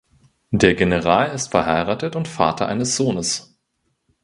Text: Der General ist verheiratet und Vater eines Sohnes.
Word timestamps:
Der 0.49 0.73
General 0.73 1.29
ist 1.31 1.51
verheiratet 1.51 2.15
und 2.15 2.27
Vater 2.27 2.67
eines 2.67 2.95
Sohnes. 2.95 3.55